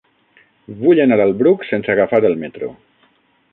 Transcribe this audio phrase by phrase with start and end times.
[0.79, 2.73] Vull anar al Bruc sense agafar el metro.